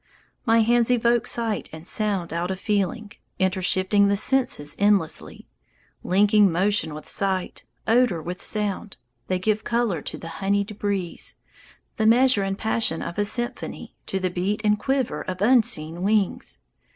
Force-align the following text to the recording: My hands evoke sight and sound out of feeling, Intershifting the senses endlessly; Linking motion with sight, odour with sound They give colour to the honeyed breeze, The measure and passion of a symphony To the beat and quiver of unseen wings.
My 0.47 0.61
hands 0.61 0.89
evoke 0.89 1.27
sight 1.27 1.69
and 1.71 1.87
sound 1.87 2.33
out 2.33 2.49
of 2.49 2.59
feeling, 2.59 3.11
Intershifting 3.39 4.07
the 4.07 4.17
senses 4.17 4.75
endlessly; 4.79 5.47
Linking 6.03 6.51
motion 6.51 6.95
with 6.95 7.07
sight, 7.07 7.65
odour 7.87 8.19
with 8.19 8.41
sound 8.41 8.97
They 9.27 9.37
give 9.37 9.63
colour 9.63 10.01
to 10.01 10.17
the 10.17 10.27
honeyed 10.41 10.79
breeze, 10.79 11.35
The 11.97 12.07
measure 12.07 12.41
and 12.41 12.57
passion 12.57 13.03
of 13.03 13.19
a 13.19 13.25
symphony 13.25 13.93
To 14.07 14.19
the 14.19 14.31
beat 14.31 14.61
and 14.63 14.79
quiver 14.79 15.21
of 15.21 15.39
unseen 15.39 16.01
wings. 16.01 16.61